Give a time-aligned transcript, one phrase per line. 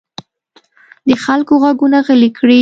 [1.07, 2.59] د خلکو غږونه غلي کړي.